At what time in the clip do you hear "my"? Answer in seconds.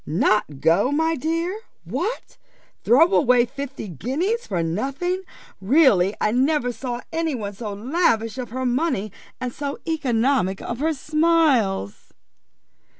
0.91-1.15